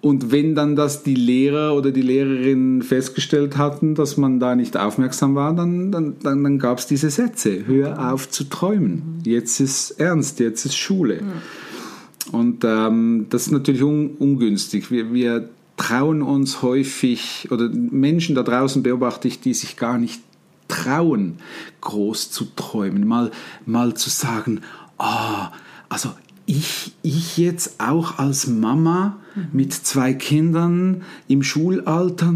und 0.01 0.31
wenn 0.31 0.55
dann 0.55 0.75
das 0.75 1.03
die 1.03 1.13
Lehrer 1.13 1.75
oder 1.75 1.91
die 1.91 2.01
Lehrerin 2.01 2.81
festgestellt 2.81 3.57
hatten, 3.57 3.93
dass 3.93 4.17
man 4.17 4.39
da 4.39 4.55
nicht 4.55 4.75
aufmerksam 4.75 5.35
war, 5.35 5.55
dann, 5.55 5.91
dann, 5.91 6.15
dann, 6.23 6.43
dann 6.43 6.57
gab 6.57 6.79
es 6.79 6.87
diese 6.87 7.11
Sätze. 7.11 7.67
Hör 7.67 8.11
auf 8.11 8.29
zu 8.29 8.45
träumen. 8.45 9.19
Mhm. 9.19 9.31
Jetzt 9.31 9.59
ist 9.59 9.91
ernst, 9.91 10.39
jetzt 10.39 10.65
ist 10.65 10.75
Schule. 10.75 11.21
Mhm. 11.21 12.31
Und 12.31 12.63
ähm, 12.63 13.27
das 13.29 13.43
ist 13.43 13.51
natürlich 13.51 13.83
un 13.83 14.11
ungünstig. 14.17 14.89
Wir, 14.89 15.13
wir 15.13 15.49
trauen 15.81 16.21
uns 16.21 16.61
häufig, 16.61 17.47
oder 17.49 17.67
Menschen 17.69 18.35
da 18.35 18.43
draußen 18.43 18.83
beobachte 18.83 19.27
ich, 19.27 19.39
die 19.39 19.55
sich 19.55 19.77
gar 19.77 19.97
nicht 19.97 20.21
trauen, 20.67 21.39
groß 21.81 22.29
zu 22.29 22.45
träumen, 22.55 23.07
mal, 23.07 23.31
mal 23.65 23.95
zu 23.95 24.11
sagen, 24.11 24.61
ah, 24.99 25.47
oh, 25.47 25.55
also 25.89 26.11
ich, 26.45 26.93
ich 27.01 27.37
jetzt 27.37 27.79
auch 27.79 28.19
als 28.19 28.45
Mama 28.45 29.17
mhm. 29.33 29.47
mit 29.53 29.73
zwei 29.73 30.13
Kindern 30.13 31.01
im 31.27 31.41
Schulalter, 31.41 32.33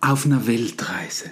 auf 0.00 0.26
einer 0.26 0.46
Weltreise. 0.46 1.30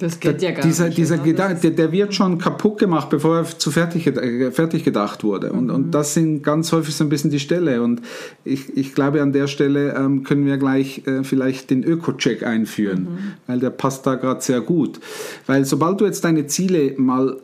Das 0.00 0.18
geht 0.18 0.42
ja 0.42 0.50
gar 0.50 0.64
dieser, 0.64 0.86
nicht. 0.86 0.98
Dieser? 0.98 1.18
Gedanke, 1.18 1.60
der, 1.60 1.70
der 1.70 1.92
wird 1.92 2.14
schon 2.14 2.38
kaputt 2.38 2.78
gemacht, 2.78 3.10
bevor 3.10 3.38
er 3.38 3.44
zu 3.44 3.70
fertig, 3.70 4.08
äh, 4.08 4.50
fertig 4.50 4.82
gedacht 4.82 5.22
wurde. 5.22 5.52
Und, 5.52 5.70
und 5.70 5.92
das 5.92 6.14
sind 6.14 6.42
ganz 6.42 6.72
häufig 6.72 6.96
so 6.96 7.04
ein 7.04 7.08
bisschen 7.08 7.30
die 7.30 7.38
Stelle. 7.38 7.80
Und 7.80 8.02
ich, 8.44 8.76
ich 8.76 8.92
glaube, 8.92 9.22
an 9.22 9.32
der 9.32 9.46
Stelle 9.46 9.94
ähm, 9.94 10.24
können 10.24 10.46
wir 10.46 10.56
gleich 10.56 11.06
äh, 11.06 11.22
vielleicht 11.22 11.70
den 11.70 11.84
Öko-Check 11.84 12.42
einführen, 12.42 13.36
weil 13.46 13.60
der 13.60 13.70
passt 13.70 14.04
da 14.04 14.16
gerade 14.16 14.40
sehr 14.40 14.60
gut. 14.60 14.98
Weil 15.46 15.64
sobald 15.64 16.00
du 16.00 16.06
jetzt 16.06 16.24
deine 16.24 16.48
Ziele 16.48 16.94
mal 16.96 17.36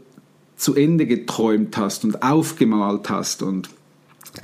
zu 0.57 0.75
Ende 0.75 1.07
geträumt 1.07 1.77
hast 1.77 2.05
und 2.05 2.25
aufgemalt 2.25 3.11
hast 3.11 3.45
und 3.45 3.69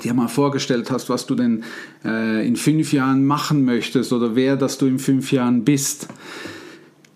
dir 0.05 0.15
mal 0.15 0.29
vorgestellt 0.29 0.93
hast, 0.93 1.11
was 1.11 1.27
du 1.27 1.35
denn 1.35 1.65
äh, 2.05 2.47
in 2.47 2.55
fünf 2.55 2.93
Jahren 2.93 3.25
machen 3.27 3.65
möchtest 3.65 4.13
oder 4.13 4.37
wer, 4.37 4.57
dass 4.57 4.79
du 4.79 4.87
in 4.87 5.01
fünf 5.01 5.33
Jahren 5.33 5.65
bist, 5.65 6.09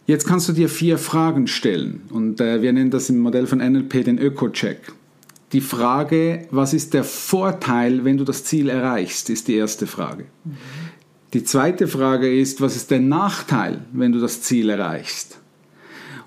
Jetzt 0.08 0.26
kannst 0.26 0.48
du 0.48 0.54
dir 0.54 0.70
vier 0.70 0.96
Fragen 0.96 1.46
stellen 1.46 2.00
und 2.08 2.40
äh, 2.40 2.62
wir 2.62 2.72
nennen 2.72 2.90
das 2.90 3.10
im 3.10 3.18
Modell 3.18 3.46
von 3.46 3.58
NLP 3.58 4.04
den 4.06 4.18
Öko-Check. 4.18 4.78
Die 5.52 5.60
Frage, 5.60 6.46
was 6.50 6.72
ist 6.72 6.94
der 6.94 7.04
Vorteil, 7.04 8.06
wenn 8.06 8.16
du 8.16 8.24
das 8.24 8.42
Ziel 8.42 8.70
erreichst, 8.70 9.28
ist 9.28 9.48
die 9.48 9.56
erste 9.56 9.86
Frage. 9.86 10.24
Die 11.34 11.44
zweite 11.44 11.86
Frage 11.86 12.34
ist, 12.34 12.62
was 12.62 12.74
ist 12.74 12.90
der 12.90 13.00
Nachteil, 13.00 13.84
wenn 13.92 14.12
du 14.12 14.18
das 14.18 14.40
Ziel 14.40 14.70
erreichst? 14.70 15.40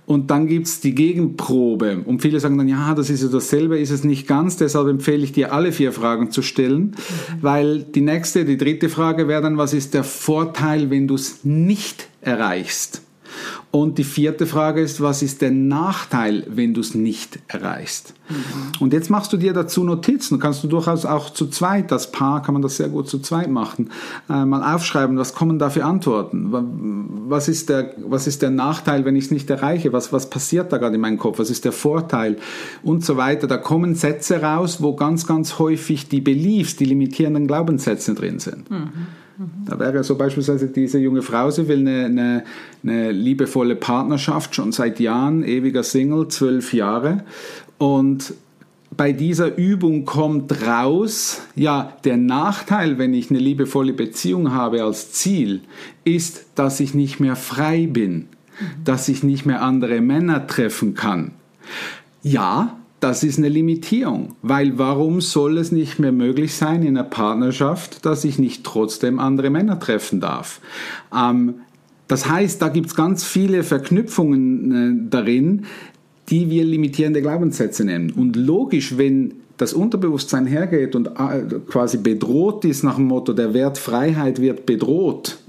Und 0.06 0.30
dann 0.30 0.46
gibt 0.46 0.68
es 0.68 0.80
die 0.80 0.94
Gegenprobe. 0.94 2.04
Und 2.06 2.22
viele 2.22 2.40
sagen 2.40 2.60
dann, 2.60 2.68
ja, 2.68 2.94
das 2.94 3.10
ist 3.10 3.24
ja 3.24 3.30
dasselbe, 3.30 3.80
ist 3.80 3.90
es 3.90 4.04
nicht 4.04 4.28
ganz. 4.28 4.58
Deshalb 4.58 4.90
empfehle 4.90 5.24
ich 5.24 5.32
dir, 5.32 5.54
alle 5.54 5.72
vier 5.72 5.92
Fragen 5.92 6.30
zu 6.30 6.44
stellen. 6.44 6.96
Weil 7.42 7.82
die 7.82 8.02
nächste, 8.02 8.46
die 8.46 8.58
dritte 8.58 8.90
Frage 8.90 9.28
wäre 9.28 9.42
dann, 9.42 9.58
was 9.58 9.74
ist 9.74 9.96
der 9.96 10.04
Vorteil, 10.04 10.92
wenn 10.92 11.08
du 11.08 11.16
es 11.16 11.44
nicht 11.44 12.10
erreichst? 12.22 13.02
Und 13.72 13.98
die 13.98 14.04
vierte 14.04 14.46
Frage 14.46 14.82
ist, 14.82 15.02
was 15.02 15.22
ist 15.22 15.42
der 15.42 15.52
Nachteil, 15.52 16.46
wenn 16.50 16.74
du 16.74 16.82
es 16.82 16.94
nicht 16.96 17.40
erreichst? 17.48 18.14
Und 18.80 18.94
jetzt 18.94 19.10
machst 19.10 19.32
du 19.34 19.38
dir 19.38 19.54
dazu 19.54 19.84
Notizen. 19.84 20.40
Kannst 20.40 20.64
du 20.64 20.68
durchaus 20.68 21.06
auch 21.06 21.30
zu 21.32 21.48
zweit, 21.48 21.92
das 21.92 22.12
Paar 22.12 22.42
kann 22.42 22.54
man 22.54 22.62
das 22.62 22.78
sehr 22.78 22.88
gut 22.90 23.10
zu 23.10 23.20
zweit 23.20 23.50
machen, 23.50 23.90
äh, 24.30 24.46
mal 24.46 24.76
aufschreiben, 24.76 25.18
was 25.18 25.34
kommen 25.34 25.60
da 25.60 25.70
für 25.70 25.84
Antworten? 25.86 26.52
Wa- 26.52 26.64
Was 27.30 27.48
ist 27.48 27.70
der, 27.70 27.94
was 28.08 28.28
ist 28.28 28.42
der 28.42 28.50
Nachteil, 28.52 29.06
wenn 29.06 29.16
ich 29.16 29.26
es 29.26 29.32
nicht 29.32 29.50
erreiche? 29.50 29.94
Was, 29.94 30.12
was 30.14 30.30
passiert 30.30 30.72
da 30.72 30.78
gerade 30.78 30.96
in 30.96 31.02
meinem 31.02 31.18
Kopf? 31.18 31.40
Was 31.40 31.50
ist 31.50 31.64
der 31.66 31.72
Vorteil? 31.72 32.38
Und 32.84 33.04
so 33.06 33.16
weiter. 33.18 33.48
Da 33.48 33.58
kommen 33.58 33.96
Sätze 33.96 34.42
raus, 34.42 34.82
wo 34.82 34.96
ganz, 34.96 35.28
ganz 35.28 35.60
häufig 35.60 36.08
die 36.10 36.22
Beliefs, 36.22 36.76
die 36.76 36.86
limitierenden 36.86 37.48
Glaubenssätze 37.48 38.14
drin 38.16 38.40
sind. 38.40 38.68
Da 39.66 39.80
wäre 39.80 40.04
so 40.04 40.16
beispielsweise 40.16 40.68
diese 40.68 41.00
junge 41.00 41.22
Frau, 41.22 41.50
sie 41.50 41.68
will 41.68 41.80
eine, 41.80 42.06
eine, 42.06 42.44
eine 42.84 43.12
liebevolle 43.12 43.76
Partnerschaft, 43.76 44.56
schon 44.56 44.72
seit 44.72 45.00
Jahren, 45.00 45.44
ewiger 45.44 45.84
Single, 45.84 46.28
zwölf 46.28 46.74
Jahre. 46.74 47.24
Und 47.78 48.34
bei 48.96 49.14
dieser 49.14 49.58
Übung 49.58 50.06
kommt 50.06 50.66
raus, 50.68 51.42
ja, 51.56 51.94
der 52.04 52.18
Nachteil, 52.18 52.98
wenn 52.98 53.14
ich 53.14 53.30
eine 53.30 53.40
liebevolle 53.40 53.94
Beziehung 53.94 54.52
habe 54.54 54.84
als 54.84 55.14
Ziel, 55.14 55.62
ist, 56.04 56.46
dass 56.56 56.80
ich 56.80 56.94
nicht 56.94 57.20
mehr 57.20 57.36
frei 57.36 57.88
bin, 57.88 58.28
dass 58.84 59.08
ich 59.08 59.24
nicht 59.24 59.46
mehr 59.46 59.62
andere 59.62 60.02
Männer 60.02 60.46
treffen 60.46 60.94
kann. 60.94 61.32
Ja, 62.22 62.81
das 63.02 63.24
ist 63.24 63.40
eine 63.40 63.50
Limitierung, 63.50 64.36
weil 64.44 64.78
warum 64.78 65.22
soll 65.22 65.58
es 65.58 65.72
nicht 65.72 66.00
mehr 66.00 66.12
möglich 66.12 66.54
sein 66.54 66.84
in 66.84 66.96
einer 66.96 67.04
Partnerschaft, 67.04 68.06
dass 68.06 68.24
ich 68.24 68.40
nicht 68.40 68.64
trotzdem 68.64 69.20
andere 69.20 69.50
Männer 69.50 69.80
treffen 69.80 70.22
darf? 70.22 70.62
Ähm, 71.14 71.56
das 72.08 72.30
heißt, 72.30 72.62
da 72.62 72.70
gibt 72.70 72.88
es 72.88 72.96
ganz 72.96 73.24
viele 73.24 73.64
Verknüpfungen 73.64 75.08
äh, 75.08 75.10
darin, 75.10 75.66
die 76.30 76.50
wir 76.50 76.64
limitierende 76.64 77.22
Glaubenssätze 77.22 77.84
nennen. 77.84 78.12
Und 78.12 78.36
logisch, 78.36 78.98
wenn 78.98 79.34
das 79.58 79.74
Unterbewusstsein 79.74 80.46
hergeht 80.46 80.96
und 80.96 81.08
äh, 81.08 81.60
quasi 81.68 81.98
bedroht 81.98 82.66
ist 82.66 82.84
nach 82.84 82.96
dem 82.96 83.06
Motto, 83.06 83.34
der 83.34 83.54
Wert 83.54 83.78
Freiheit 83.78 84.40
wird 84.40 84.66
bedroht, 84.66 85.40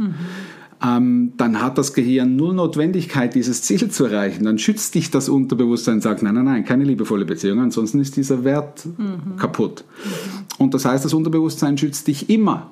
ähm, 0.84 1.32
dann 1.36 1.60
hat 1.60 1.78
das 1.78 1.92
Gehirn 1.94 2.36
null 2.36 2.54
Notwendigkeit, 2.54 3.34
dieses 3.34 3.62
Ziel 3.62 3.90
zu 3.90 4.06
erreichen. 4.06 4.44
Dann 4.44 4.58
schützt 4.58 4.94
dich 4.94 5.10
das 5.10 5.28
Unterbewusstsein 5.28 5.96
und 5.96 6.00
sagt, 6.00 6.22
nein, 6.22 6.34
nein, 6.34 6.44
nein, 6.44 6.64
keine 6.64 6.84
liebevolle 6.84 7.24
Beziehung, 7.24 7.60
ansonsten 7.60 8.00
ist 8.00 8.16
dieser 8.16 8.44
Wert 8.44 8.86
kaputt. 9.38 9.84
Und 10.58 10.74
das 10.74 10.84
heißt, 10.84 11.04
das 11.04 11.14
Unterbewusstsein 11.14 11.78
schützt 11.78 12.08
dich 12.08 12.28
immer. 12.30 12.70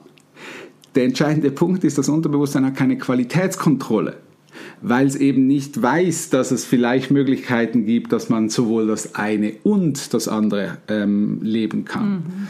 Der 0.94 1.04
entscheidende 1.04 1.50
Punkt 1.50 1.84
ist, 1.84 1.98
das 1.98 2.08
Unterbewusstsein 2.08 2.64
hat 2.64 2.74
keine 2.74 2.98
Qualitätskontrolle, 2.98 4.16
weil 4.82 5.06
es 5.06 5.14
eben 5.14 5.46
nicht 5.46 5.80
weiß, 5.80 6.30
dass 6.30 6.50
es 6.50 6.64
vielleicht 6.64 7.12
Möglichkeiten 7.12 7.86
gibt, 7.86 8.12
dass 8.12 8.28
man 8.28 8.48
sowohl 8.48 8.88
das 8.88 9.14
eine 9.14 9.52
und 9.62 10.12
das 10.14 10.26
andere 10.26 10.78
ähm, 10.88 11.38
leben 11.42 11.84
kann. 11.84 12.48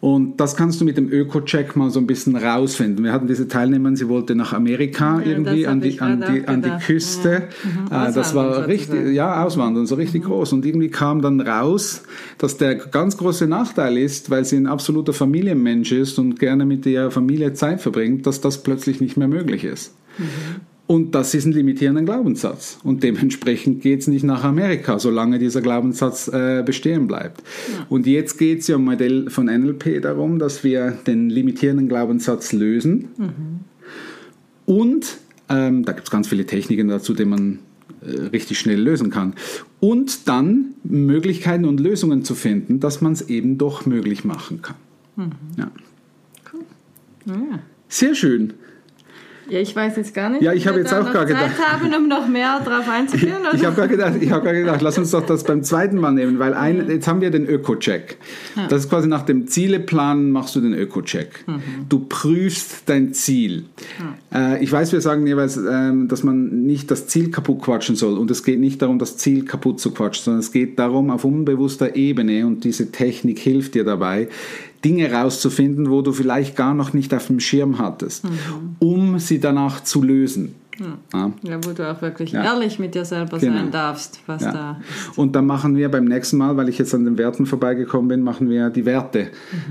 Und 0.00 0.38
das 0.38 0.54
kannst 0.54 0.80
du 0.80 0.84
mit 0.84 0.96
dem 0.96 1.10
Öko-Check 1.10 1.74
mal 1.74 1.90
so 1.90 1.98
ein 1.98 2.06
bisschen 2.06 2.36
rausfinden. 2.36 3.04
Wir 3.04 3.12
hatten 3.12 3.26
diese 3.26 3.48
Teilnehmerin, 3.48 3.96
sie 3.96 4.08
wollte 4.08 4.36
nach 4.36 4.52
Amerika 4.52 5.18
Ja, 5.18 5.26
irgendwie 5.26 5.66
an 5.66 5.80
die, 5.80 6.00
an, 6.00 6.20
die, 6.20 6.46
an 6.46 6.62
die 6.62 6.68
gedacht. 6.68 6.86
Küste. 6.86 7.48
Ja. 7.90 7.98
Mhm. 7.98 8.08
Äh, 8.10 8.12
das 8.12 8.34
war 8.34 8.68
richtig, 8.68 8.86
sozusagen. 8.90 9.14
ja, 9.14 9.44
auswandern, 9.44 9.86
so 9.86 9.96
richtig 9.96 10.24
groß. 10.24 10.52
Und 10.52 10.64
irgendwie 10.64 10.88
kam 10.88 11.20
dann 11.20 11.40
raus, 11.40 12.04
dass 12.38 12.56
der 12.56 12.76
ganz 12.76 13.16
große 13.16 13.48
Nachteil 13.48 13.98
ist, 13.98 14.30
weil 14.30 14.44
sie 14.44 14.56
ein 14.56 14.68
absoluter 14.68 15.12
Familienmensch 15.12 15.90
ist 15.90 16.18
und 16.20 16.38
gerne 16.38 16.64
mit 16.64 16.86
ihrer 16.86 17.10
Familie 17.10 17.54
Zeit 17.54 17.80
verbringt, 17.80 18.24
dass 18.26 18.40
das 18.40 18.62
plötzlich 18.62 19.00
nicht 19.00 19.16
mehr 19.16 19.28
möglich 19.28 19.64
ist. 19.64 19.94
Und 20.88 21.14
das 21.14 21.34
ist 21.34 21.44
ein 21.44 21.52
limitierender 21.52 22.02
Glaubenssatz. 22.02 22.78
Und 22.82 23.02
dementsprechend 23.02 23.82
geht 23.82 24.00
es 24.00 24.06
nicht 24.06 24.24
nach 24.24 24.42
Amerika, 24.42 24.98
solange 24.98 25.38
dieser 25.38 25.60
Glaubenssatz 25.60 26.28
äh, 26.28 26.62
bestehen 26.64 27.06
bleibt. 27.06 27.42
Und 27.90 28.06
jetzt 28.06 28.38
geht 28.38 28.60
es 28.60 28.68
ja 28.68 28.76
im 28.76 28.86
Modell 28.86 29.28
von 29.28 29.46
NLP 29.46 30.00
darum, 30.00 30.38
dass 30.38 30.64
wir 30.64 30.92
den 31.06 31.28
limitierenden 31.28 31.88
Glaubenssatz 31.88 32.54
lösen. 32.54 33.08
Und 34.64 35.18
ähm, 35.50 35.84
da 35.84 35.92
gibt 35.92 36.06
es 36.06 36.10
ganz 36.10 36.28
viele 36.28 36.46
Techniken 36.46 36.88
dazu, 36.88 37.12
die 37.12 37.26
man 37.26 37.58
äh, 38.00 38.28
richtig 38.28 38.58
schnell 38.58 38.80
lösen 38.80 39.10
kann. 39.10 39.34
Und 39.80 40.26
dann 40.26 40.74
Möglichkeiten 40.84 41.66
und 41.66 41.80
Lösungen 41.80 42.24
zu 42.24 42.34
finden, 42.34 42.80
dass 42.80 43.02
man 43.02 43.12
es 43.12 43.28
eben 43.28 43.58
doch 43.58 43.84
möglich 43.84 44.24
machen 44.24 44.62
kann. 44.62 44.76
Ja. 45.58 45.70
Ja. 47.26 47.58
Sehr 47.90 48.14
schön. 48.14 48.54
Ja, 49.48 49.60
ich 49.60 49.74
weiß 49.74 49.96
jetzt 49.96 50.14
gar 50.14 50.30
nicht. 50.30 50.42
Ja, 50.42 50.52
ich 50.52 50.66
habe 50.66 50.78
jetzt 50.78 50.92
auch 50.92 51.04
noch 51.04 51.12
gar 51.12 51.26
Zeit 51.26 51.36
gedacht. 51.36 51.72
haben, 51.72 51.94
um 51.94 52.08
noch 52.08 52.26
mehr 52.28 52.60
drauf 52.60 52.88
einzugehen. 52.88 53.36
Oder? 53.40 53.54
Ich 53.54 53.64
habe 53.64 53.74
gerade 53.74 53.88
gedacht, 53.88 54.12
ich 54.20 54.30
hab 54.30 54.42
gerade 54.42 54.60
gedacht, 54.60 54.82
lass 54.82 54.98
uns 54.98 55.10
doch 55.10 55.24
das 55.24 55.44
beim 55.44 55.62
zweiten 55.62 55.98
Mal 55.98 56.12
nehmen, 56.12 56.38
weil 56.38 56.54
ein, 56.54 56.88
jetzt 56.88 57.08
haben 57.08 57.20
wir 57.20 57.30
den 57.30 57.46
Öko-Check. 57.46 58.18
Das 58.68 58.84
ist 58.84 58.90
quasi 58.90 59.08
nach 59.08 59.22
dem 59.22 59.46
Zieleplan 59.46 60.30
machst 60.30 60.54
du 60.56 60.60
den 60.60 60.74
Öko-Check. 60.74 61.44
Du 61.88 62.00
prüfst 62.08 62.82
dein 62.86 63.12
Ziel. 63.14 63.64
Äh, 64.34 64.62
ich 64.62 64.70
weiß, 64.70 64.92
wir 64.92 65.00
sagen 65.00 65.26
jeweils, 65.26 65.56
ähm, 65.56 66.08
dass 66.08 66.22
man 66.22 66.64
nicht 66.66 66.90
das 66.90 67.06
Ziel 67.06 67.30
kaputt 67.30 67.62
quatschen 67.62 67.96
soll 67.96 68.18
und 68.18 68.30
es 68.30 68.42
geht 68.42 68.60
nicht 68.60 68.82
darum, 68.82 68.98
das 68.98 69.16
Ziel 69.16 69.44
kaputt 69.44 69.80
zu 69.80 69.92
quatschen, 69.92 70.24
sondern 70.24 70.40
es 70.40 70.52
geht 70.52 70.78
darum, 70.78 71.10
auf 71.10 71.24
unbewusster 71.24 71.96
Ebene 71.96 72.46
und 72.46 72.64
diese 72.64 72.90
Technik 72.90 73.38
hilft 73.38 73.74
dir 73.74 73.84
dabei, 73.84 74.28
Dinge 74.84 75.10
rauszufinden, 75.10 75.90
wo 75.90 76.02
du 76.02 76.12
vielleicht 76.12 76.56
gar 76.56 76.74
noch 76.74 76.92
nicht 76.92 77.12
auf 77.12 77.26
dem 77.26 77.40
Schirm 77.40 77.78
hattest, 77.78 78.24
um 79.18 79.24
sie 79.24 79.40
danach 79.40 79.82
zu 79.82 80.02
lösen. 80.02 80.54
Ja. 81.12 81.32
Ja, 81.42 81.58
wo 81.64 81.72
du 81.72 81.90
auch 81.90 82.00
wirklich 82.02 82.30
Ja. 82.30 82.44
ehrlich 82.44 82.78
mit 82.78 82.94
dir 82.94 83.04
selber 83.04 83.38
Genau. 83.40 83.56
sein 83.56 83.72
darfst, 83.72 84.20
was 84.26 84.42
Ja. 84.44 84.52
da 84.52 84.80
Und 85.16 85.34
dann 85.34 85.44
machen 85.44 85.74
wir 85.76 85.88
beim 85.88 86.04
nächsten 86.04 86.36
Mal, 86.36 86.56
weil 86.56 86.68
ich 86.68 86.78
jetzt 86.78 86.94
an 86.94 87.04
den 87.04 87.18
Werten 87.18 87.46
vorbeigekommen 87.46 88.06
bin, 88.06 88.22
machen 88.22 88.48
wir 88.48 88.70
die 88.70 88.84
Werte, 88.86 89.26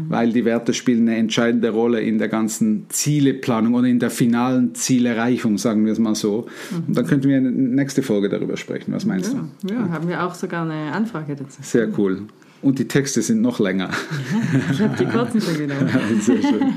weil 0.09 0.33
die 0.33 0.43
Werte 0.43 0.73
spielen 0.73 1.07
eine 1.07 1.15
entscheidende 1.15 1.69
Rolle 1.69 2.01
in 2.01 2.17
der 2.17 2.27
ganzen 2.27 2.87
Zieleplanung 2.89 3.75
und 3.75 3.85
in 3.85 3.99
der 3.99 4.09
finalen 4.09 4.75
Zielerreichung, 4.75 5.57
sagen 5.57 5.85
wir 5.85 5.93
es 5.93 5.99
mal 5.99 6.13
so. 6.13 6.47
Und 6.85 6.97
dann 6.97 7.07
könnten 7.07 7.29
wir 7.29 7.37
in 7.37 7.43
der 7.45 7.53
nächste 7.53 8.03
Folge 8.03 8.27
darüber 8.27 8.57
sprechen. 8.57 8.93
Was 8.93 9.05
meinst 9.05 9.31
du? 9.33 9.37
ja, 9.73 9.87
haben 9.89 10.09
wir 10.09 10.21
auch 10.25 10.33
sogar 10.35 10.63
eine 10.69 10.91
Anfrage 10.91 11.37
dazu. 11.37 11.59
Sehr 11.61 11.87
cool. 11.97 12.23
Und 12.61 12.79
die 12.79 12.87
Texte 12.89 13.21
sind 13.21 13.41
noch 13.41 13.59
länger. 13.61 13.91
Ich 14.73 14.81
habe 14.81 14.97
die 14.99 15.05
kurzen 15.05 15.39
schon 15.39 15.55
genommen. 15.55 15.87
Sehr 16.19 16.41
schön. 16.41 16.73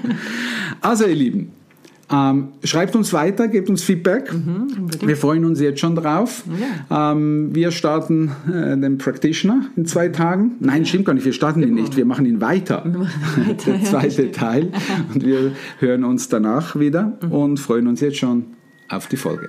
Also 0.81 1.07
ihr 1.07 1.17
Lieben, 1.17 1.51
ähm, 2.13 2.49
schreibt 2.65 2.97
uns 2.97 3.13
weiter, 3.13 3.49
gebt 3.49 3.71
uns 3.71 3.83
Feedback. 3.83 4.33
wir 5.01 5.17
freuen 5.17 5.45
uns 5.45 5.61
jetzt 5.61 5.81
schon 5.81 5.95
drauf. 5.95 6.45
Ähm, 6.91 7.55
wir 7.55 7.71
starten 7.71 8.33
äh, 8.49 8.77
den 8.77 8.99
Practitioner 8.99 9.67
in 9.77 9.87
zwei 9.87 10.09
Tagen. 10.09 10.57
Nein, 10.61 10.85
stimmt 10.87 11.05
gar 11.05 11.15
nicht, 11.15 11.25
wir 11.25 11.33
starten 11.33 11.63
ihn 11.63 11.75
nicht, 11.75 11.97
wir 11.97 12.05
machen 12.05 12.27
ihn 12.27 12.41
weiter. 12.41 12.85
Der 13.67 13.77
ja, 13.77 13.83
zweite 13.83 14.31
Teil. 14.33 14.73
Und 15.15 15.25
wir 15.25 15.53
hören 15.79 16.05
uns 16.05 16.29
danach 16.29 16.79
wieder 16.79 17.19
und 17.31 17.59
freuen 17.59 17.87
uns 17.87 18.01
jetzt 18.01 18.19
schon 18.19 18.45
auf 18.89 19.07
die 19.07 19.17
Folge. 19.17 19.49